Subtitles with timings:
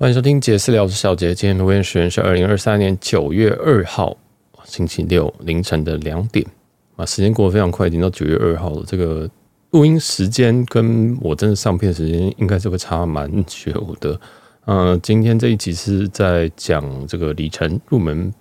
[0.00, 1.34] 欢迎收听杰私聊，我是小杰。
[1.34, 4.16] 今天的录音时间是二零二三年九月二号
[4.64, 6.46] 星期六凌晨的两点
[6.94, 8.84] 啊，时间过得非常快，已经到九月二号了。
[8.86, 9.28] 这个
[9.70, 14.20] 录音时间跟我真的上片时间应该是会差蛮久的。
[14.66, 18.32] 嗯、今天这一集是在讲这个里程入门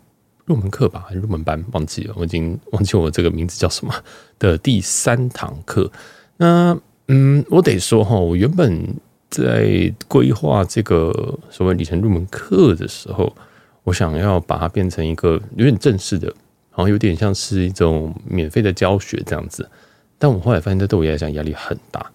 [0.46, 1.66] 入门课吧，入门班？
[1.71, 3.92] 忘记了，我已经忘记我这个名字叫什么
[4.38, 5.92] 的第三堂课。
[6.38, 8.96] 那嗯，我得说哈，我原本。
[9.30, 13.36] 在规划这个所谓里程入门课的时候，
[13.83, 16.33] 我想要把它变成一个有点正式的，
[16.69, 19.69] 好像有点像是一种免费的教学这样子。
[20.18, 22.10] 但我后来发现，这对我来讲压力很大，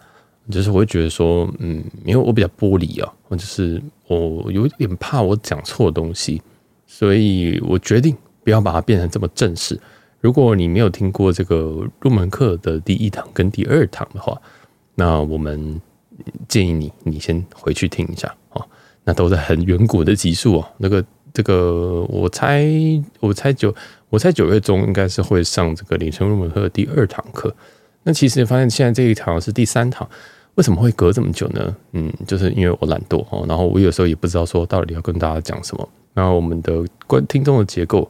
[0.50, 6.40] 就是我会觉得说，嗯，因为我比较玻璃啊，或者是我有点怕我讲错东西，
[6.86, 9.78] 所以我决定不要把它变成这么正式。
[10.20, 14.40] 如果你没有听过这个入门课的第一堂跟第二堂的话，
[14.94, 15.80] 那我们。
[16.48, 18.64] 建议你，你先回去听一下哦。
[19.04, 20.68] 那都是很远古的集数哦。
[20.78, 21.04] 那个，
[21.34, 22.64] 这个，我猜，
[23.20, 23.74] 我猜九，
[24.10, 27.54] 我猜九月中应该是会上这个里程入门课的第二堂课。
[28.04, 30.08] 那其实发现现在这一堂是第三堂，
[30.54, 31.76] 为什么会隔这么久呢？
[31.92, 33.44] 嗯，就是因为我懒惰哦。
[33.48, 35.88] 然后我有时候也不知道说到底要跟大家讲什么。
[36.14, 38.08] 然后我们的观听众的结构，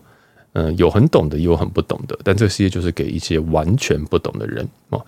[0.52, 2.18] 嗯，有很懂的，也有很不懂的。
[2.24, 5.02] 但这个世界就是给一些完全不懂的人哦。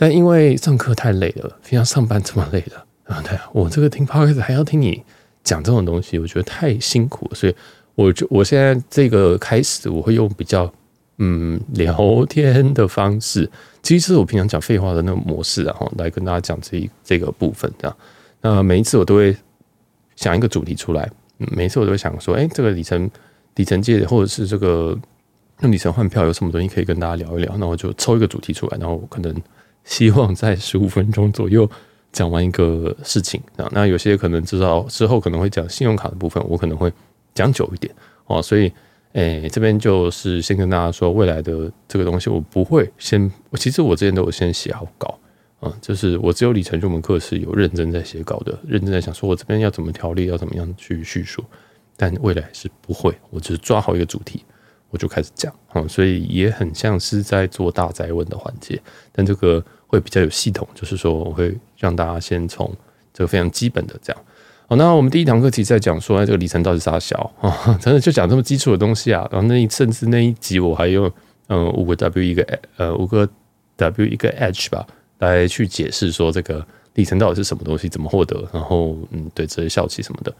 [0.00, 5.02] 但因为上课太累了，平常上班这么累了啊， 对啊，我这个听 podcast 还要听你
[5.44, 7.54] 讲这种东西，我觉得太辛苦了，所以
[7.94, 10.72] 我就我现在这个开始，我会用比较
[11.18, 13.46] 嗯聊天的方式，
[13.82, 17.94] 其实是我平常讲废话的那种模式，然后来跟大家讲这一这个部分这样。
[18.40, 19.36] 那每一次我都会
[20.16, 23.10] 想一个主题出来，每一次我都会想说，哎，这个里程
[23.56, 24.98] 里程界或者是这个
[25.60, 27.54] 用里程换票有什么东西可以跟大家聊一聊？
[27.58, 29.34] 那我就抽一个主题出来，然后可能。
[29.84, 31.68] 希望在十五分钟左右
[32.12, 36.92] 讲完一个事情啊，那有些可能知道之后可能会讲信用卡的部分，我可能会
[37.34, 37.94] 讲久一点
[38.26, 38.72] 哦，所以
[39.12, 45.18] 诶、这边就是先跟大家说，未来的这个东西我不会先，其实我之前都有先写好稿
[45.58, 51.44] 啊，就是我只有里程入门课是有认真在写稿的，认真在想说我这边要怎么条例，要怎么样去叙述，
[51.96, 54.44] 但未来是不会，我只是抓好一个主题。
[54.90, 58.80] 我就开始讲啊，所以也很像是在做大灾问的环节，
[59.12, 62.70] 但这个会比较有系统，就是说我会让大家先从
[63.12, 64.22] 这个非常基本的这样。
[64.68, 67.78] 好，那我们第一堂课其实在讲说，这个里程到底是啥小啊？
[67.82, 69.28] 真的就讲这么基础的东西啊？
[69.32, 71.10] 然后那一甚至那一集我还用
[71.48, 73.28] 嗯五个 W 一个呃五个
[73.76, 74.86] W 一个 H 吧
[75.18, 76.64] 来去解释说这个
[76.94, 80.32] 里程到底是什么东西，怎么获得，然后嗯对这些效期什么的。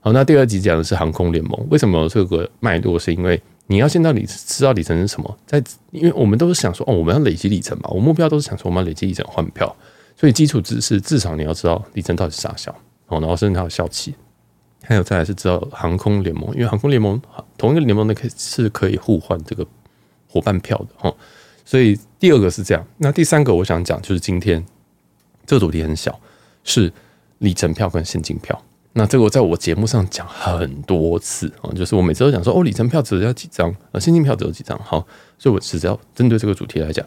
[0.00, 2.98] 好，那第二集讲的是航空联盟，为什么这个脉络？
[2.98, 9.74] 是因为你要先到底知道里程是什么，在因为我们都是想说哦，我们要累积里程嘛，我目标都是想说我们要累积里程换票，
[10.16, 12.70] 所以基础知识至少你要知道里程到底是啥小
[13.06, 14.14] 哦，然后甚至还有效期，
[14.82, 17.20] 还有再来是知道航空联盟，因为航空联盟
[17.56, 19.66] 同一个联盟的可以是可以互换这个
[20.28, 21.14] 伙伴票的哈，
[21.64, 24.64] 所以第二个是这样，那第三个我想讲就是今天
[25.46, 26.20] 这个主题很小，
[26.64, 26.92] 是
[27.38, 28.60] 里程票跟现金票。
[28.96, 35.04] 那这个我在我节目上讲很多次啊，就是我每次都讲说哦，里程票只要几张，呃，现金票只有几张，好，
[35.36, 37.04] 所以我只要针对这个主题来讲，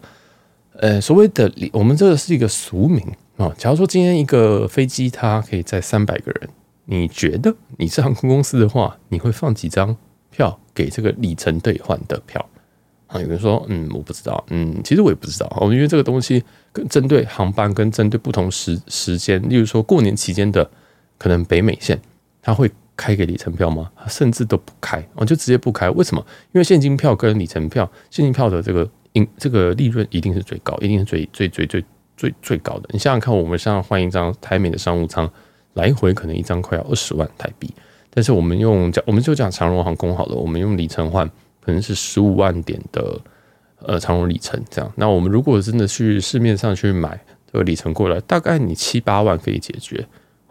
[0.74, 3.02] 呃，所谓的里，我们这个是一个俗名
[3.38, 3.56] 啊。
[3.58, 6.50] 假如说今天一个飞机它可以载三百个人，
[6.84, 9.96] 你觉得你是航空公司的话，你会放几张
[10.30, 12.46] 票给这个里程兑换的票
[13.08, 13.22] 啊？
[13.22, 16.44] 有人说，嗯，我不知道，嗯，其实我也不知道，我们因为这个东西
[16.74, 20.70] 跟针对航班跟针对不同时时间，例如说过年期间的。
[21.18, 22.00] 可能北美线
[22.42, 23.92] 他会开给里程票吗？
[24.08, 25.90] 甚至都不开，我就直接不开。
[25.92, 26.26] 为什么？
[26.52, 31.86] 因为现金票跟里程票，现金票的这个盈这个利润一定是最高，一定是最最最最
[32.16, 32.90] 最最高的。
[32.92, 35.30] 你想想看，我们现在换一张台美的商务舱，
[35.74, 37.72] 来回可能一张快要二十万台币，
[38.10, 41.28] 但是我们用讲我们就讲长荣航空好了，我们用里程换
[41.62, 43.20] 可能是十五万点的
[43.80, 44.92] 呃长荣里程这样。
[44.96, 47.20] 那我们如果真的去市面上去买
[47.52, 50.04] 这个里程过来，大概你七八万可以解决。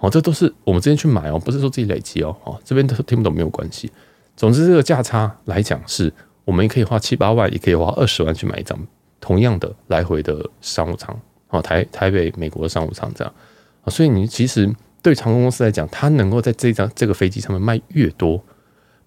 [0.06, 2.34] 哦，这都是我们之前去买哦，不是说自己累积哦。
[2.44, 3.91] 哦，这边都听不懂没有关系。
[4.36, 6.12] 总之，这个价差来讲，是
[6.44, 8.78] 我们可以花七八万，也可以花二十万去买一张
[9.20, 11.18] 同样的来回的商务舱。
[11.48, 13.34] 哦，台台北美国的商务舱这样。
[13.82, 14.72] 啊，所以你其实
[15.03, 18.41] 对航空公司来讲，它能够在这张这个飞机上面卖越多，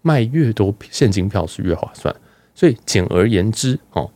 [0.01, 2.13] 卖越多现金票是越划算。
[2.53, 4.11] 所以简而言之，哦，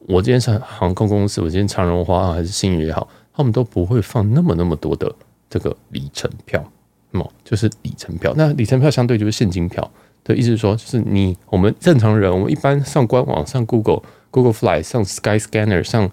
[0.00, 5.10] 我今天是航空公司，我今天长荣华还是新宇也好，他们都不会放那么那么多的。
[5.48, 6.62] 这个里程票，
[7.10, 8.32] 那么就是里程票。
[8.36, 9.90] 那里程票相对就是现金票
[10.24, 16.10] 的意思是说，就是你我们正常人，我们一般上官网、上 Google、Google Fly、上 Sky Scanner、上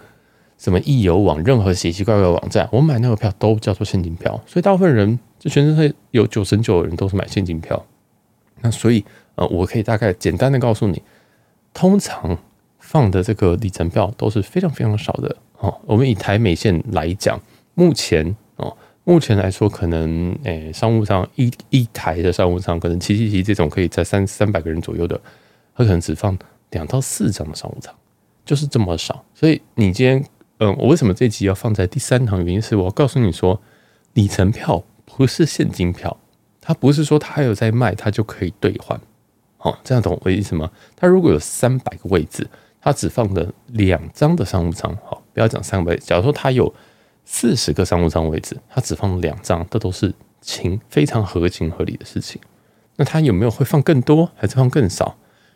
[0.57, 4.39] 什么易游网，任何奇奇怪怪的网站，我买那个票都叫做现金票。
[4.45, 7.85] 所以大部分人，就全世界有九成九的人都是买现金票。
[8.61, 9.03] 那所以
[9.35, 11.01] 呃，我可以大概简单的告诉你，
[11.73, 12.37] 通常
[12.79, 15.35] 放的这个里程票都是非常非常少的。
[15.59, 17.41] 哦，我们以台美线来讲，
[17.73, 18.35] 目前，
[19.03, 25.19] 目前来说可能诶、商务舱一一台的商务舱，可能七七七这种可以在三三百个人左右的，
[25.75, 26.37] 它可能只放
[26.71, 27.93] 两到四张的商务舱，
[28.45, 29.23] 就是这么少。
[29.33, 30.23] 所以你今天。
[30.59, 32.45] 嗯，我为什么这集要放在第三堂？
[32.45, 33.59] 原因是我要告诉你说，
[34.13, 36.15] 里程票不是现金票，
[36.61, 38.97] 它不是说它还有在卖，它就可以兑换。
[39.57, 40.71] 好，这样懂我意思吗？
[40.95, 42.47] 它如果有三百个位置，
[42.79, 44.95] 它只放了两张的商务舱。
[45.03, 46.73] 好，不要讲三百，假如说它有
[47.25, 52.41] 四十个商务舱位置，他只放两张，这都是情非常合情合理的事情。
[52.95, 55.15] 那他有没有会放更多，还是放更少，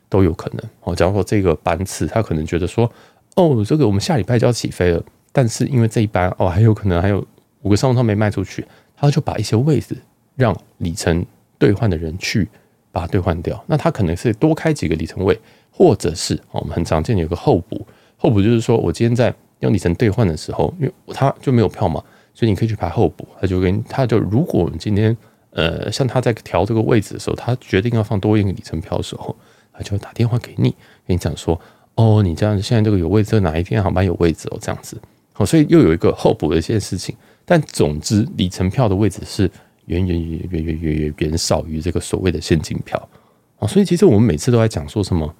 [0.09, 0.63] 都有可能。
[0.81, 2.91] 哦，假如说这个班次，他可能觉得说。
[3.35, 7.23] 哦，这个我们下礼拜就要起飞了，但是因为这一班哦，还有可能还有
[7.61, 8.65] 五个商务舱没卖出去，
[8.95, 9.95] 他就把一些位置
[10.35, 11.23] 让里程
[11.59, 12.49] 兑换的人去
[12.91, 13.63] 把它兑换掉。
[13.67, 15.39] 那他可能是多开几个里程位，
[15.69, 17.85] 或者是哦，我们很常见的有个候补，
[18.17, 23.27] 候补就是说我今天在用里程兑换的时候，因为他就没有票嘛，所以你可以去排候补。
[23.39, 25.15] 他就跟他就如果我们今天
[25.51, 29.35] 呃，像他在调这个位置的时候，他决定要放多一个里程票的时候，
[29.73, 30.69] 他就会打电话给你，
[31.05, 31.59] 跟你讲说。
[31.99, 34.57] 哦，你这样子，现在这个有位置，哪一天航班有位置哦？
[34.61, 35.01] 这样子，
[35.35, 37.15] 哦，所以又有一个候补的一件事情。
[37.43, 39.49] 但总之，里程票的位置是
[39.87, 43.09] 远远远远远远远远少于这个所谓的现金票
[43.57, 43.67] 啊。
[43.67, 45.33] 所以其实我们每次都在讲说什么？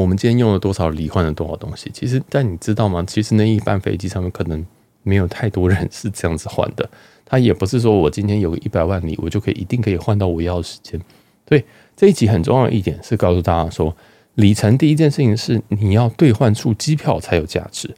[0.00, 1.90] 我们今天用了多少里换了多少东西？
[1.92, 3.04] 其实，但你知道吗？
[3.06, 4.64] 其实那一班飞机上面可能
[5.02, 6.88] 没有太多人是这样子换的。
[7.24, 11.00] 他也不是说我今天有个一百万里，我就可以一定可以换到我要的时间。
[11.48, 11.64] 所以
[11.96, 13.94] 这一集很重要的一点是告诉大家说。
[14.36, 17.94] 里程第一件事情是你要兑换出机票才有价值。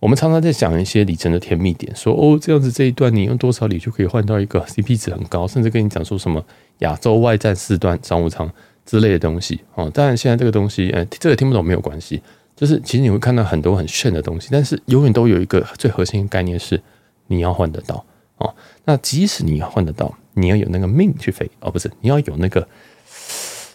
[0.00, 6.42] 我们常常在讲一些里程的甜蜜点，说哦，这样子这一段你用多少里就可以换到一个 CP 值很高，甚至跟你讲说什么
[6.78, 8.50] 亚洲外站四段商务舱
[8.86, 9.90] 之类的东西哦。
[9.90, 12.22] 当然现在这个东西，呃，这个听不懂没有关系，
[12.56, 16.80] 就是其实你会看到很多很炫的东西，但是永远都有一个最核心的概念是
[17.26, 18.02] 你要换得到
[18.38, 18.54] 哦。
[18.84, 22.66] 那即使你要换得到，你要有那个命去飞哦，不是，你要有那个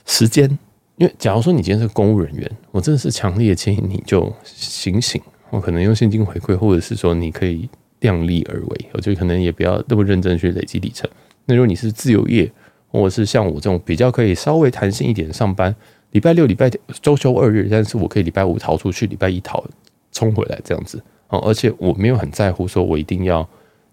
[0.07, 0.57] 时间。
[0.97, 5.19] 因为假如说你今天是公务人员，我真的是强烈建议你就醒醒，
[5.49, 7.67] 我可能用现金回馈，或者是说你可以
[8.01, 11.09] 量力而为，我就可能也不要那么认真去累积里程。
[11.45, 12.51] 那如果你是自由业，
[12.91, 15.73] 或者是像我这种比较可以稍微弹性一点上班，
[16.11, 16.69] 礼拜六、礼拜
[17.01, 19.63] 周休二日，但是我可以礼拜五逃出去，礼拜一逃
[20.11, 23.47] 冲回来这样子哦，而且我没有很在乎说我一定要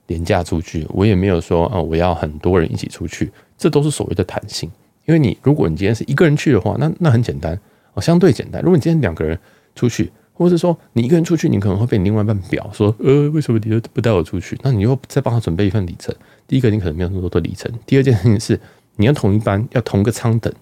[0.08, 4.70] 廉价出去，我也没有说啊我要很多人一起出去，这都是所谓的弹性。
[5.06, 7.58] 因为你，如果你今天是一个人去的话，那那很简单
[7.94, 8.60] 哦，相对简单。
[8.60, 9.38] 如果你今天两个人
[9.74, 14.58] 出去，或者是说你一个人出去，你可能会被你另外一半表说，呃，为什么你不带我出去？
[14.62, 16.14] 那你又再帮他准备一份里程。
[16.46, 18.60] 第一个，你可能没有那么多的里程；第二件事情是，
[18.98, 20.52] 你要同一班，要同个舱等，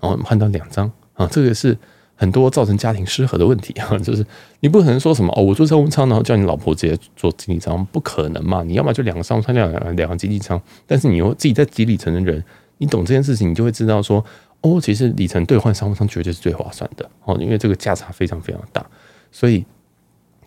[0.00, 1.76] 然后换到两张啊，这个是
[2.14, 3.96] 很多造成家庭失和的问题啊。
[3.98, 4.24] 就是
[4.60, 8.62] 你不可能说什么哦，我坐商务舱，然后叫你老婆直接坐经济舱，不可能嘛？
[8.62, 12.42] 你要么就两个商务舱，两两两个经济舱，但是你又自己在挤里程的人。
[12.82, 14.24] 你懂这件事情，你就会知道说，
[14.62, 18.82] 哦，其实里程兑换商务舱绝对是最划算的哦，因为这个价差非常非常大，
[19.30, 19.62] 所以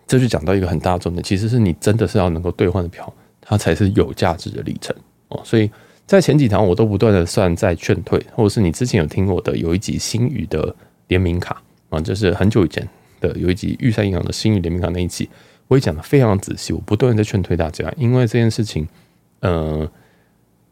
[0.04, 4.92] 这就讲到一个很大的重点，其实是你真的是要能够兑换的票，它才是有价值的里程
[5.28, 5.40] 哦。
[5.44, 5.70] 所以
[6.06, 10.74] 在前几堂我都不断的算在劝退，或者是你之前有听我的有一集星宇的
[11.08, 12.88] 联名卡啊，就是很久以前
[13.20, 15.28] 的有一集玉山银行的星宇联名卡那一集，
[15.68, 18.86] 我也讲的非常仔细，我不断的在劝退大家，因为这件事情，
[19.40, 19.88] 呃。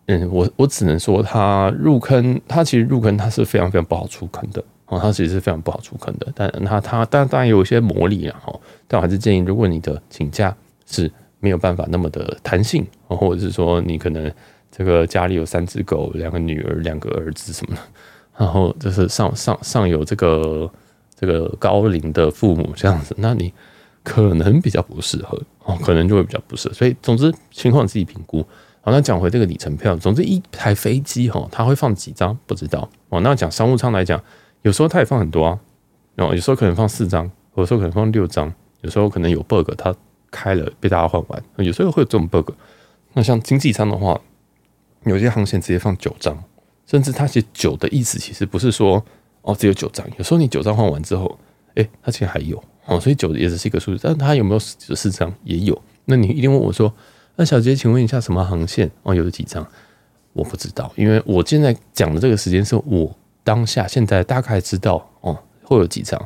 [0.06, 6.26] 嗯，我我只能说，他入坑，他其实入坑，他是非常非常不好出坑的哦，他其实是非常不好出坑的。
[6.34, 8.52] 但他他当然当然有一些魔力了哈，
[8.88, 10.54] 但我还是建议，如果你的请假
[10.86, 11.08] 是
[11.38, 14.30] 没有办法那么的弹性，或者是说你可能
[14.74, 17.82] 这个家里有三只狗、两个女儿、两个儿子什么的，
[18.38, 20.68] 然后就是上上上有这个
[21.14, 23.52] 这个高龄的父母这样子，那你
[24.02, 26.74] 可能比较不适合哦，可能就会比较不适合。
[26.74, 28.44] 所以总之情况自己评估。
[28.80, 33.20] 好，那讲回这个里程票，总之一台飞机哈，它会放几张不知道哦。
[33.20, 34.20] 那讲商务舱来讲，
[34.62, 35.60] 有时候它也放很多啊，
[36.16, 39.94] 哦有时候可能放四张，有时候可能放六张，有时候可能有 bug，它
[40.32, 42.50] 开了被大家换完，有时候会有这种 bug。
[43.12, 44.20] 那像经济舱的话，
[45.04, 46.42] 有些航线直接放九张，
[46.87, 49.04] 甚至他写九的意思其实不是说
[49.42, 51.38] 哦只有九张，有时候你九张换完之后，
[51.75, 55.80] 诶，他其实还有哦，所以九也只是一个数字，但它有没有十四张也有。
[56.04, 56.92] 那你一定问我说。
[57.35, 58.90] 那小杰，请问一下，什么航线？
[59.04, 59.66] 哦，有几张？
[60.35, 63.11] 我不知道，因为我现在讲的这个时间是我
[63.42, 66.23] 当下现在大概知道哦，会有几张。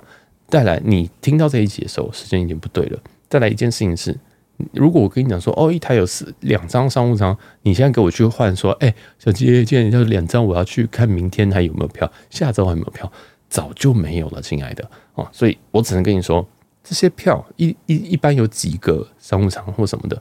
[0.49, 2.99] 再来你听到这一集的时候，时间已经不对了。
[3.31, 4.19] 再来一件事情是，
[4.73, 13.11] 如果我跟你讲说，哦，一台有四两张商务舱，你现在给我去换，说，哎，小杰，今天就两张，我要去看明天还有没有票，下周还有没有票，
[13.49, 16.47] 早就没有了，亲爱的哦，所以我只能跟你说，
[16.83, 20.21] 这些票一一一般有几个商务舱或什么的，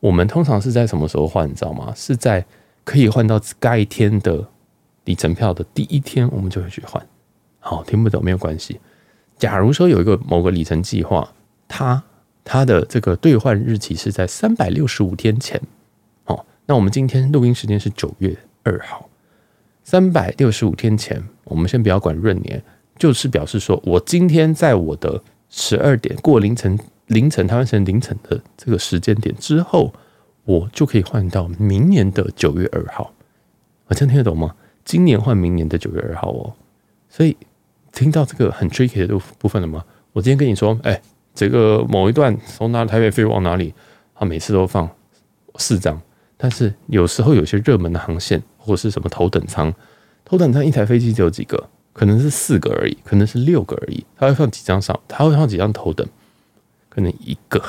[0.00, 1.92] 我们通常是在什么时候换，你知道吗？
[1.96, 2.44] 是在
[2.84, 4.46] 可以换到该天的
[5.04, 7.04] 里程票的第一天，我们就会去换。
[7.58, 8.80] 好，听不懂没有关系。
[9.38, 11.32] 假如说有一个某个里程计划，
[11.68, 12.02] 它
[12.44, 15.60] 它的这个兑换日期是在三百六十五天前，
[16.24, 19.08] 哦，那我们今天录音时间是九月二号，
[19.82, 22.62] 三百六十五天前，我们先不要管闰年，
[22.96, 29.92] 就是表示说我今天在我的十二点过凌晨凌晨台湾时间凌晨的这个时间点之后，
[30.44, 33.12] 我就可以换到明年的九月二号。
[33.86, 34.54] 我这样听得懂吗？
[34.84, 36.54] 今年换明年的九月二号哦，
[37.08, 37.36] 所以。
[37.92, 39.84] 听到这个很 tricky 的部分了吗？
[40.12, 41.02] 我今天跟你说，哎，
[41.34, 43.72] 这个某一段从哪台北飞往哪里，
[44.14, 44.88] 他每次都放
[45.56, 46.00] 四张，
[46.36, 49.72] 但是有时候有些热门的航线或是什么头等舱，
[50.24, 56.06] 头等舱一台飞机只有几个，可能是四个而已，可能是六个而已，他会放几张上，他会放几张头等，
[56.88, 57.62] 可能一个，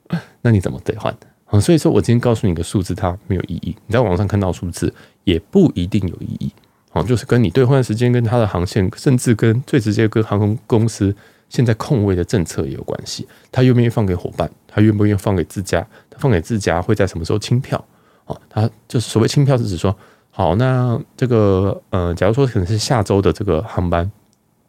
[0.42, 1.14] 那你怎么兑换？
[1.46, 4.92] 啊，所以说我今天告诉你个数字，它没有意义，你在网上看到数字
[5.24, 6.52] 也不一定有意义。
[6.92, 11.14] 哦，就是跟你兑换时间、跟它的航线，甚至跟最直接跟航空公司
[11.48, 13.26] 现在空位的政策也有关系。
[13.50, 14.50] 他愿不愿意放给伙伴？
[14.66, 15.86] 他愿不愿意放给自家？
[16.10, 17.82] 他放给自家会在什么时候清票？
[18.26, 19.96] 哦，他就所谓清票是指说，
[20.30, 24.10] 好，那这个呃，假如说可能是下周的这个航班，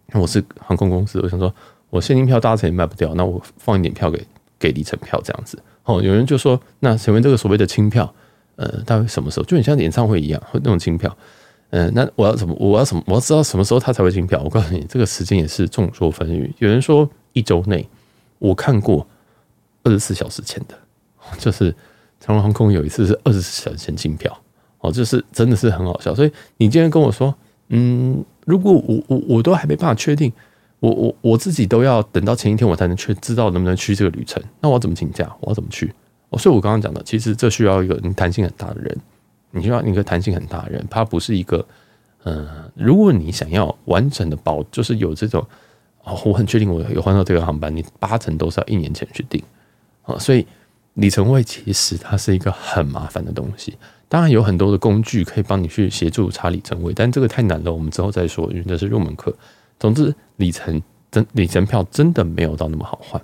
[0.08, 1.54] 那我是航空公司，我想说
[1.90, 4.26] 我现金票搭乘也卖不掉，那我放一点票给
[4.58, 5.62] 给里程票这样子。
[5.84, 8.14] 哦，有人就说，那请问这个所谓的清票，
[8.56, 9.46] 呃，大概什么时候？
[9.46, 11.16] 就很像演唱会一样，会那种清票。
[11.72, 12.56] 嗯，那我要怎么？
[12.60, 13.04] 我要什么？
[13.06, 14.42] 我要知道什么时候他才会进票？
[14.44, 16.52] 我告诉你，这个时间也是众说纷纭。
[16.58, 17.88] 有人说一周内，
[18.40, 19.06] 我看过
[19.84, 20.76] 二十四小时前的，
[21.38, 21.76] 就是
[22.20, 24.36] 长隆航空有一次是二十四小时前进票，
[24.80, 26.16] 哦，就是真的是很好笑。
[26.16, 27.34] 所以你今天跟我说，
[27.68, 30.34] 嗯，如果我我我都还没办法确定，
[30.80, 35.32] 我我我自己都要等到前一天我才能确知道能不能去这个旅程，那我要怎么请假？
[35.42, 35.94] 我要怎么去？
[36.30, 38.98] 哦，所以我刚刚讲的，其实这需要一个你弹性很大的人。
[39.52, 41.66] 你需要一个弹性很大的人，他不是一个，
[42.24, 45.46] 嗯、如果你想要完整的保，就是有这种，
[46.04, 49.42] 哦，我很确定我有换到这个航班，你八成都是要一年前去订，
[50.04, 50.46] 啊，所以
[50.94, 53.78] 里程位其实它是一个很麻烦的东西。
[54.08, 59.34] 当然有很多的工具可以帮你去协助查里程位，但这个太难了，我们之后再说，因为这是入门课。
[59.80, 63.22] 总之，里程真里程票真的没有到那么好换，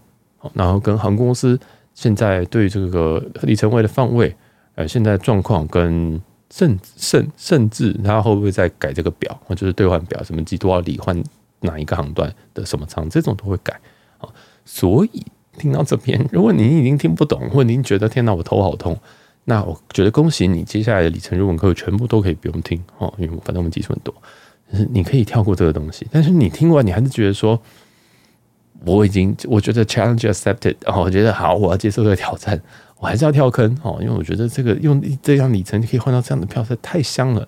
[0.54, 1.60] 然后跟航空公司
[1.94, 4.36] 现在对这个里程位的放位。
[4.76, 11.22] 呃，现在状况跟甚甚甚至，他会不会再改这个表，或就是兑换表，什么几多少里换
[11.62, 13.74] 哪一个航段的什么舱，这种都会改
[14.20, 14.30] 啊。
[14.64, 15.26] 所以
[15.58, 18.98] 听到这边， 如果您已经听不懂，或您觉得天哪，我头好痛，
[19.46, 24.14] 那我觉得恭喜你，接下来的里程入门课全部都可以不用听哦，因为反正我们基础很多，
[24.72, 26.06] 就是你可以跳过这个东西。
[26.12, 27.60] 但是你听完，你还是觉得说，
[28.86, 32.62] 我已经我觉得 challenge accepted，哦，我觉得好，我要接受这个挑战。
[33.06, 37.48] 还是要跳坑哦，因为我觉得这个用这样里程就可以换到这样的票实在太香了。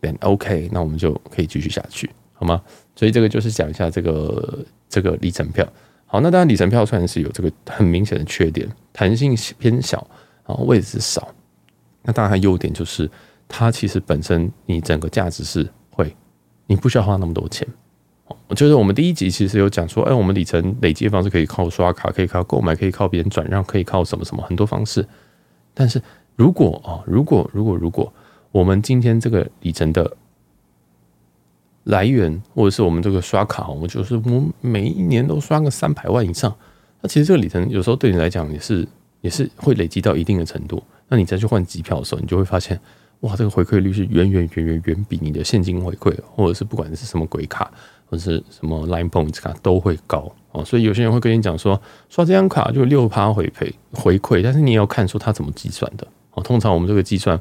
[0.00, 2.62] Then OK，那我们就可以继续下去，好吗？
[2.96, 5.66] 所以这个就是讲一下这个这个里程票。
[6.06, 10.06] 好，那当然里程票算是有这个很明显的缺点，弹性偏小，
[10.46, 11.32] 然后位置少。
[12.02, 13.08] 那当然它优点就是
[13.48, 16.14] 它其实本身你整个价值是会，
[16.66, 17.66] 你不需要花那么多钱。
[18.48, 25.06] 我觉得我们第一集其实有讲说，哎，我们里程累积的方式可以靠刷卡，可以靠购买，可以靠别人转让，可以靠什么什么很多方式。
[25.74, 26.00] 但是
[26.36, 28.12] 如果啊，如果如果如果
[28.50, 30.16] 我们今天这个里程的
[31.84, 36.54] 来源，或者是我们这个刷卡，我们就是我们每一年都刷个三百万以上，
[37.00, 38.86] 那其实这个里程有时候对你来讲也是
[39.20, 40.82] 也是会累积到一定的程度。
[41.08, 42.78] 那你再去换机票的时候，你就会发现，
[43.20, 47.70] 哇，这个回馈率是远远远远远比你的现金回馈，或者是不管是什么鬼卡。
[48.12, 56.42] 或者是什么 Line Points 卡都会高哦，所以有些人会跟你讲说，刷这张卡就六趴回赔回馈，但是你也要看说他怎么计算的哦。
[56.42, 57.40] 通常我们这个计算，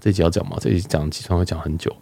[0.00, 1.94] 这集要讲嘛，这集讲计算会讲很久。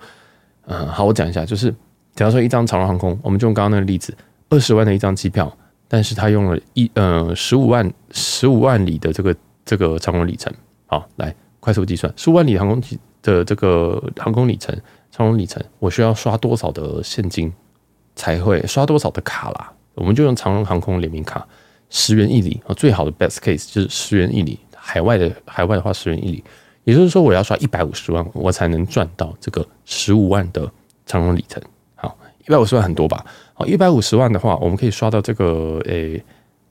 [0.65, 1.71] 嗯，好，我讲一下，就是
[2.15, 4.17] 假如说一张长荣航空，我们就用刚刚那个例子，
[4.49, 5.55] 二十万的一张机票，
[5.87, 9.37] 但是他用了一呃十五万十五万里的这个
[9.67, 10.51] 这个长荣里程，
[10.87, 12.83] 好，来快速计算十五万里航空
[13.21, 14.75] 的这个航空里程
[15.11, 17.53] 长荣里程，我需要刷多少的现金？
[18.19, 19.73] 才会刷多少的卡啦？
[19.95, 21.47] 我们就用长荣航空联名卡，
[21.89, 24.59] 十元一里啊，最好的 best case 就是十元一里。
[24.75, 26.43] 海外的海外的话，十元一里，
[26.85, 30.71] 也就是说我要刷一百五十万，我才能赚到这个十五万的
[31.07, 31.63] 长荣里程。
[31.95, 33.25] 好，一百五十万很多吧？
[33.55, 36.23] 好，一百五十万的话，我们可以刷到这个诶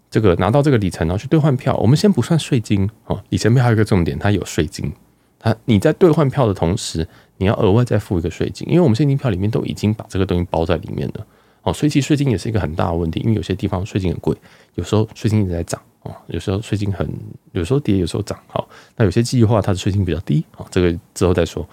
[0.09, 1.75] 这个拿到这个里程，然后去兑换票。
[1.77, 4.91] 我们先不算税金哦，里程票还有一个重点，它有税金。
[5.39, 11.27] 它你在兑换票的同时，你要额外再付一个税金，因为我们现金票里面都已经把这个东西包在里面了
[11.67, 14.33] 哦，所以其实税金也是一个很大的问题，因为有些地方税金很贵，
[14.75, 17.05] 有时候税金一直在涨哦，有时候税金很
[17.51, 18.39] 有时候跌，有时候涨。
[18.47, 21.67] 好，那有些计划它的税金比较低啊，这个之后再说。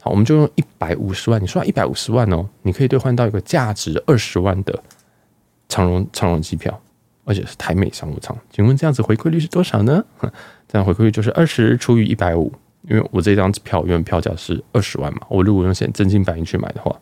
[0.00, 4.82] 好，我们就用一百五十万，你说一百五十万哦，你可以兑换到一个价值二十万的
[5.68, 6.80] 长荣长荣机票，
[7.24, 8.34] 而且是台美商务舱。
[8.50, 10.02] 请问这样子回馈率是多少呢？
[10.66, 12.50] 这样回馈率就是二十除以一百五。
[12.88, 16.96] 因为我这张票原本票价是二十万嘛，我如果用现真金白银去买的话，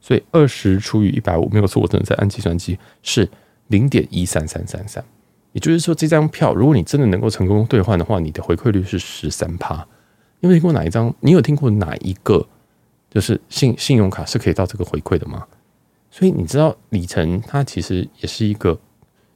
[0.00, 3.28] 所以二十除以一百五没有错，我真的在按计算机是
[3.68, 5.04] 零点一三三三三。
[5.52, 9.86] 也就是说，这张票如果你真的能够成功兑换的话，你的回馈率是十三趴。
[10.40, 11.14] 你有听过哪一张？
[11.20, 12.46] 你有听过哪一个
[13.10, 15.46] 就是信信用卡是可以到这个回馈的吗？
[16.10, 18.78] 所以你知道里程它其实也是一个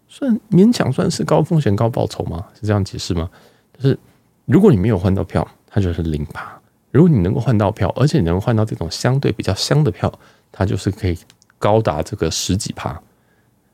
[0.08, 2.46] 算勉强算是高风险高报酬吗？
[2.58, 3.28] 是这样解释吗？
[3.76, 3.98] 就是
[4.46, 5.46] 如果你没有换到票。
[5.76, 6.56] 它就是零趴。
[6.92, 10.20] 如果你能够换到票，而且你能换到这种相对比较香的票，
[10.56, 11.18] 它就是可以
[11.58, 12.98] 高达这个十几趴。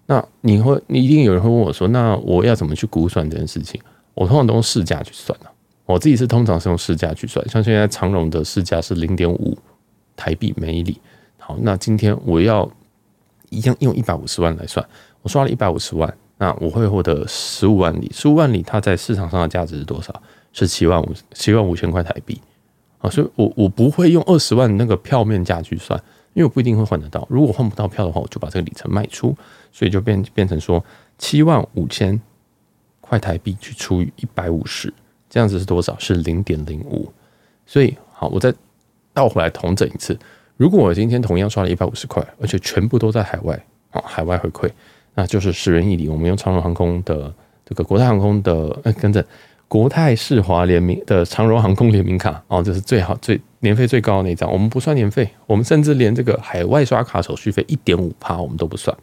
[0.06, 3.78] 那你会，你一定有人会问我说：“那我要怎么去估算这件事情？”
[4.14, 5.46] 我通常都用市价去算的。
[5.84, 9.56] 我自己是通常是用市价去算，像现在长荣的市价是零点五
[10.16, 10.98] 台币每一里。
[11.38, 12.68] 好，那今天我要
[13.50, 14.84] 一样用一百五十万来算，
[15.22, 18.10] 我刷了一百五十万，那我会获得十五万里。
[18.14, 20.12] 十五万里它在市场上的价值是多少？
[20.52, 22.40] 是七万五七万五千块台币
[23.00, 25.98] 啊，所以我我不会用二十万那个票面价去算，
[26.34, 27.26] 因为我不一定会换得到。
[27.30, 29.34] 如果换不到票的话，我就把这个里程卖出，
[29.72, 30.84] 所以就变变成说
[31.16, 32.20] 七万五千
[33.00, 34.92] 块台币去除以一百五十，
[35.30, 35.98] 这样子是多少？
[35.98, 37.10] 是零点零五。
[37.64, 38.52] 所以好，我再
[39.14, 40.18] 倒回来同整一次。
[40.58, 43.58] 如果我今天同样刷了一百五十块，而且全部都在海外
[43.92, 44.70] 啊，海外回馈，
[45.14, 46.06] 那就是十元一里。
[46.06, 48.68] 我们用长荣航空的这个国泰航空的，
[49.00, 49.24] 跟着。
[49.70, 54.52] 国泰世华联名的长荣航空联名卡哦，这是最好最年费最高的那张。
[54.52, 58.94] 我们不算年费，我们甚至连这个海外刷卡手续费一点五趴我们都不算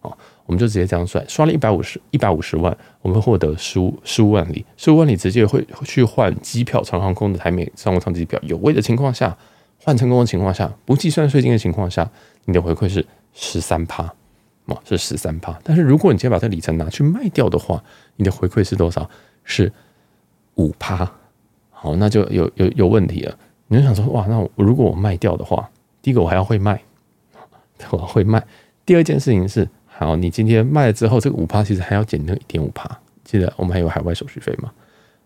[0.00, 0.12] 哦，
[0.44, 9.38] 我们就直接这样算，刷了一百五十一百五十万，我们获得十五十五万里，十五万里直接会去换机票，长荣航空的台美商务舱机票，有位的情况下
[9.78, 12.10] 换成功的情况下，不计算税金的情况下，
[12.46, 14.02] 你的回馈是十三趴
[14.64, 15.56] 哦，是十三趴。
[15.62, 17.80] 但是如果你直接把这里程拿去卖掉的话，
[18.16, 19.08] 你的回馈是多少？
[19.44, 19.72] 是。
[20.56, 21.10] 五趴，
[21.70, 23.38] 好，那就有有有问题了。
[23.68, 25.68] 你就想说，哇，那我如果我卖掉的话，
[26.02, 26.80] 第一个我还要会卖，
[27.90, 28.44] 我会卖。
[28.84, 32.88] 第二件事情是，好，你今天卖了之后，这个五趴其实还要减掉一点五趴。
[33.24, 34.70] 记得我们还有海外手续费嘛？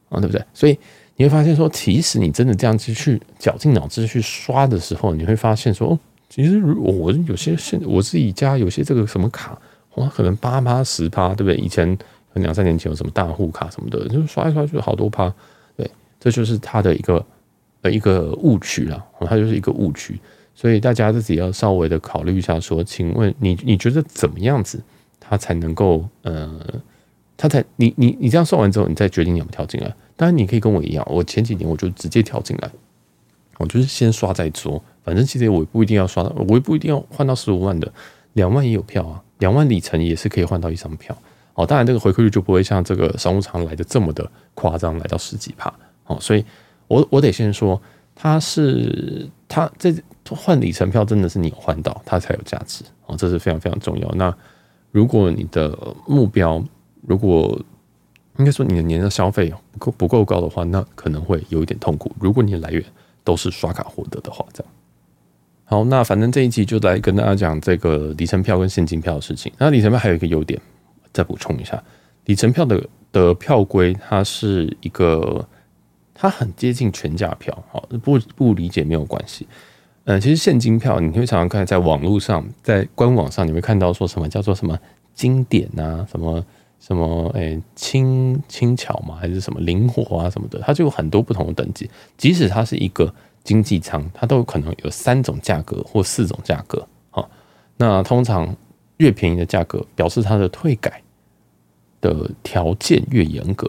[0.09, 0.43] 啊，对不对？
[0.55, 0.79] 所以
[1.16, 9.57] 你会发现说，其实你真的这样子去绞尽脑汁去刷的时候，你会发现说，哦，其实如果我有些现我自己家有些这个什么卡，
[9.97, 11.57] 哇，可能八趴十趴，对不对？
[11.57, 11.97] 以前。
[12.35, 15.33] 两三年前有什么大户卡什么的，就刷一刷就好多趴，
[15.77, 17.25] 对，这就是它的一个
[17.83, 20.19] 呃一个误区了，它就是一个误区，
[20.55, 24.81] 所以大家自己要稍微的考虑一下，说，请问你你觉得怎么样子，
[25.19, 26.61] 它才能够呃，
[27.37, 29.93] 它才你你你这样算完之后，你再决定你要不要跳进来。
[30.16, 32.71] 当然你可以跟我一样，我前几年我就直接跳进来，
[33.59, 37.90] 我就是先刷再说，反正其实我也不一定要刷到，我也不一定要换到十五万的，
[38.35, 41.16] 两万也有票啊，两万里程也是可以换到一张票。
[41.55, 45.73] 哦，当然这个回馈率就不会像这个商务舱来的这么的夸张，来到十几趴。
[46.07, 46.45] 哦，所以
[46.89, 47.81] 我我得先说，
[48.15, 49.95] 它是它这
[50.31, 52.85] 换里程票真的是你换到，它才有价值。
[53.07, 54.09] 哦，这是非常非常重要。
[54.15, 54.35] 那
[54.91, 56.63] 如果你的目标，
[57.07, 57.61] 如果
[58.39, 62.11] 应该说你的年的消费不够不够高的话，那可能会有一点痛苦。
[62.19, 62.83] 如果你的来源
[63.23, 64.73] 都是刷卡获得的话，这样。
[65.65, 69.53] 好，那反正这一集就来跟大家讲这个里程票跟现金票的事情。
[69.59, 70.61] 那里程票还有一个优点。
[71.12, 71.83] 再补充一下，
[72.27, 75.44] 里程票的的票规，它是一个，
[76.14, 79.46] 它很接近全价票，好，不不理解没有关系。
[80.05, 84.79] 嗯，其实现金票，你会常常看在网络上，在官网上，你会看到说什么叫做什么
[85.14, 86.44] 经典啊，什么
[86.79, 91.90] 什么诶轻轻巧嘛，还是什么灵活啊什么的，它就有很多不同的等级。
[92.16, 96.87] 即使它是一个经济舱，它都有可能有三种价格或四种价格。
[97.11, 97.29] 好，
[97.77, 98.57] 那通常。
[99.01, 101.03] 越便宜的价格，表示它的退改
[102.03, 103.69] 的条件越严格。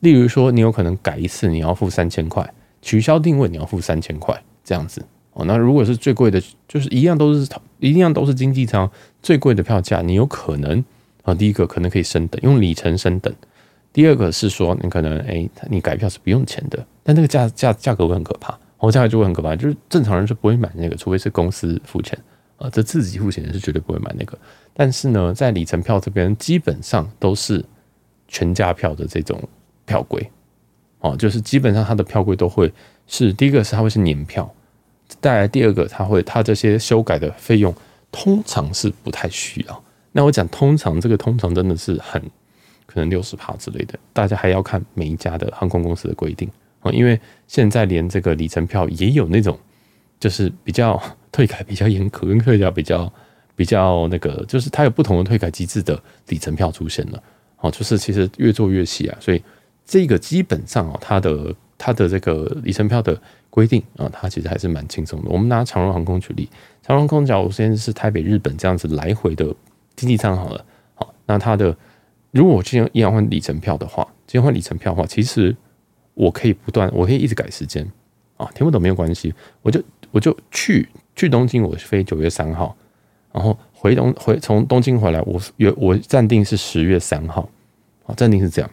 [0.00, 2.42] 例如说，你有可能改一次，你要付三千块；
[2.80, 5.44] 取消定位，你要付三千块，这样子哦。
[5.44, 7.46] 那如果是最贵的，就是一样都是
[7.78, 8.90] 一样都是经济舱
[9.22, 10.82] 最贵的票价，你有可能
[11.24, 13.30] 啊，第一个可能可以升等，用里程升等；
[13.92, 22.18] 第二个是说，你可能哎，你改票是不用钱的，但那个价价价格会很可怕，哦，价格就会很可怕，就是正常人是不会买那个，除非是公司付钱。
[22.56, 24.38] 啊，这自己付钱是绝对不会买那个，
[24.80, 27.62] 但是呢，在里程票这边基本上都是
[28.28, 29.38] 全价票的这种
[29.84, 30.26] 票规
[31.00, 32.72] 哦，就是基本上它的票规都会
[33.06, 34.50] 是第一个是它会是年票，
[35.20, 37.74] 带来第二个它会它这些修改的费用
[38.10, 39.84] 通常是不太需要。
[40.12, 42.18] 那我讲通常这个通常真的是很
[42.86, 49.58] 可能六十趴之类的，大家还要看每一家的航空公司的规定啊，因为现在连这个里程票也有那种
[50.18, 50.98] 就是比较
[51.30, 53.12] 退改比较严格，跟退改比较
[53.60, 57.22] 比较那个，就是它有不同的退改机制的里程票出现了。
[57.58, 59.42] 哦，就是其实越做越细啊，所以
[59.84, 63.20] 这个基本上哦，它的它的这个里程票的
[63.50, 65.28] 规定啊，它其实还是蛮轻松的。
[65.28, 66.48] 我们拿长荣航空举例，
[66.80, 69.54] 长荣空假如现在是台北日本这样子来回的
[69.94, 71.76] 经济舱好了，好，那它的
[72.30, 75.54] 如果我今天要换里程票的话，今天换里程票的话，其实
[76.14, 77.86] 我可以不断，我可以一直改时间
[78.38, 82.74] 啊，听不懂没有关系，我就我就去去东京，我飞九月三号，
[83.32, 83.58] 然后。
[83.82, 87.48] 回东回从东京回来，我约我暂定是十月三号，
[88.04, 88.70] 好，暂定是这样。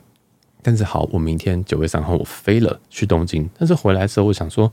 [0.61, 4.69] 但是好，我明天九月三号我飞了去东京，但是回来之后我想说，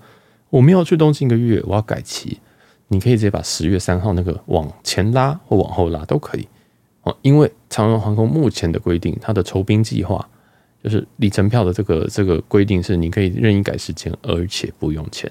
[0.51, 2.40] 我没有去东京一个月，我要改期。
[2.88, 6.49] 你可以直接把十月三号那个往前拉或往后拉都可以
[7.03, 10.29] 哦，因为长荣航空目前的规定，它的酬宾计划
[10.83, 15.31] 就是里程票的这个这个规定是你可以任意改时间，而且不用钱。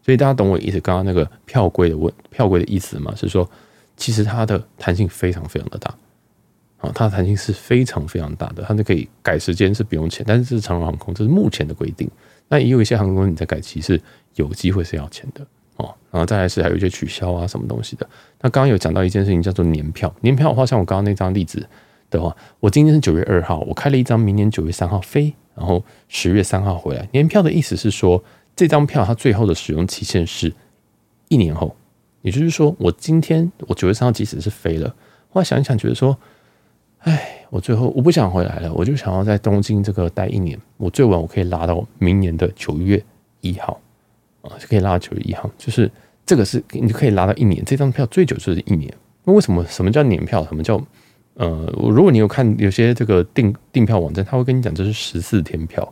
[0.00, 0.78] 所以大家懂我意思？
[0.78, 3.12] 刚刚那个票规的问票规的意思吗？
[3.16, 3.50] 是说。
[3.98, 5.90] 其实它的弹性非常非常的大，
[6.78, 12.08] 啊，它的弹性是非常非常大的，它就可以改时间是不用钱，但是这是长荣航空，这是目前的规定。
[12.48, 14.00] 那也有一些航空公司你在改期是
[14.36, 15.44] 有机会是要钱的
[15.76, 18.08] 哦，然后再来是还有一些取消啊什么东西的。
[18.40, 21.68] 那刚刚有讲到一件事情叫做年票，年票的话，像我刚刚那张例子
[22.08, 27.08] 的话，我今天是九月二号，我开了一张明年九月三号飞，然后十月三号回来。
[27.12, 28.22] 年票的意思是说，
[28.54, 30.54] 这张票它最后的使用期限是
[31.28, 31.74] 一年后。
[32.28, 34.94] 也就是说，我今天我九月三号即使是飞了，
[35.30, 36.14] 后来想一想，觉得说，
[36.98, 40.58] 哎，我最后我不想回来了，我就想要在东京这个待一年。
[40.76, 43.02] 我最晚我可以拉到明年的九月
[43.40, 43.80] 一号
[44.42, 45.90] 啊，就可以拉到九月一号，就是
[46.26, 47.64] 这个是你就可以拉到一年。
[47.64, 48.92] 这张票最久就是一年。
[49.24, 49.64] 那为什么？
[49.66, 50.44] 什么叫年票？
[50.44, 50.78] 什么叫
[51.34, 51.72] 呃？
[51.90, 55.90] 如果你有看有些这个订订票网站，他会跟你讲这是十四天票、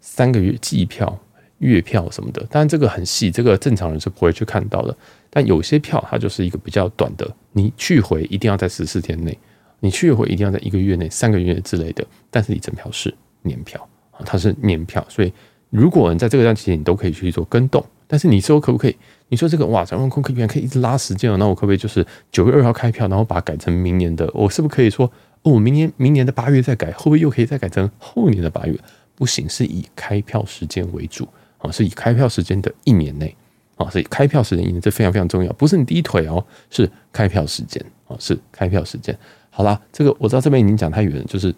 [0.00, 1.16] 三个月季票、
[1.58, 2.44] 月票什么的。
[2.50, 4.96] 当然这个很细，这个正常人是不会去看到的。
[5.30, 9.36] 但有些票它就是一个比较短的，你去回一定要在十四天内，
[9.80, 12.06] 你去回一定要在一个月内、三个月之类的。
[12.30, 15.32] 但是里程票是年票啊，它是年票，所以
[15.70, 17.84] 如果你在这个段期间你都可以去做跟动。
[18.10, 18.96] 但是你说可不可以？
[19.28, 24.26] 你说这个哇，长荣航空可以可以一直拉时间了，那我可不可以就是九月二号开票，然后把它改成明年的？
[24.32, 25.12] 我是不是可以说
[25.42, 28.74] 哦，明年明年的八月再改，会不会又可以再改成后年的八月？
[29.14, 33.36] 不行，是以开票时间为主啊，是以开票时间的一年内。
[33.78, 39.16] 啊，所以开票时间，这非常非常重要，不是你第一腿哦，是开票时间啊，是开票时间。
[39.48, 41.54] 好啦，这个我知道这边已经讲太远了，就是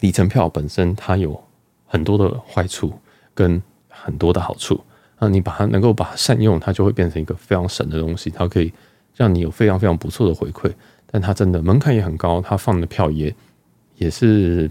[0.00, 1.38] 里程票本身它有
[1.86, 2.92] 很多的坏处
[3.34, 4.80] 跟很多的好处
[5.18, 8.72] 那，你把它能够把它善用，它就会变成一个非常神的东西，它可以
[9.14, 10.72] 让你有非常非常不错的回馈，
[11.10, 13.34] 但它真的门槛也很高，它放的票也
[13.96, 14.70] 也是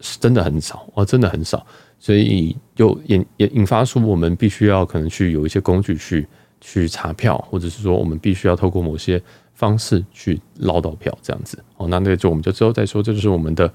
[0.00, 1.66] 是真的很少哦，真的很少。
[2.00, 6.26] 所以就引也引发出我们必须要可能去有一些工具去
[6.60, 11.86] 去查票，或者是说我们必须要透过某些方式去捞到票这样子哦。
[11.88, 13.02] 那那个就我们就之后再说。
[13.02, 13.70] 这就是我们的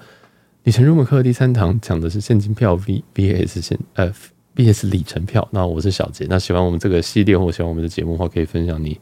[0.64, 4.12] 里程入门课第三堂，讲的是现金票 V VS 现呃
[4.56, 5.48] VS 里程票。
[5.52, 6.26] 那我是小杰。
[6.28, 9.00] 那喜欢我们这个系列或喜欢我们的节目的话，可以分享你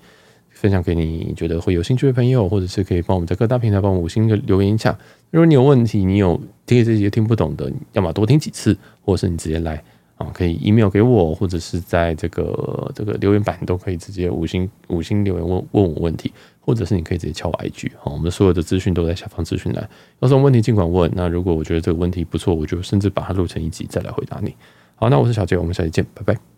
[0.63, 4.97] 分享给你觉得会有兴趣的朋友，或者是可以帮我们在各大平台帮我们五星的留言一下。
[5.30, 9.84] 如果你有问题，你有听这些听不懂的，要么多听几次，或者是你直接来
[10.15, 19.89] 啊，可以 email 给我，或者是在这个这个留言板都可以直接五星五星留言问问我问题，或者是你可以直接敲我 IG 啊，我们所有的资讯都在下方资讯栏，
[20.21, 21.12] 有什么问题尽管问。
[21.13, 24.56] 那如果我觉得这个问题不错，我就甚至把它录成一集再来回答你。
[24.95, 26.53] 好，那我是小杰，我们下期见，拜拜。